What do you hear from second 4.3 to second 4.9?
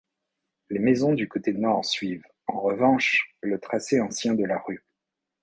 de la rue.